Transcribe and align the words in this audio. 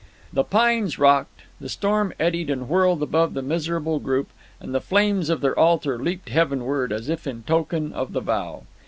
The 0.33 0.43
pines 0.43 0.97
rocked, 0.97 1.41
the 1.59 1.69
storm 1.69 2.11
eddied 2.19 2.49
and 2.49 2.67
whirled 2.67 3.03
above 3.03 3.35
the 3.35 3.43
miserable 3.43 3.99
group, 3.99 4.29
and 4.59 4.73
the 4.73 4.81
flames 4.81 5.29
of 5.29 5.41
their 5.41 5.55
altar 5.59 5.99
leaped 5.99 6.29
heavenward 6.29 6.91
as 6.91 7.07
if 7.07 7.27
in 7.27 7.43
token 7.43 7.93
of 7.93 8.11
the 8.13 8.21
vow. 8.21 8.63